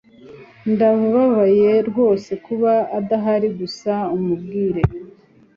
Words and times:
Ndabaye 0.71 1.71
rwose 1.89 2.31
kuba 2.45 2.71
adahari 2.97 3.47
gusa 3.59 3.93
umubwire 4.15 4.81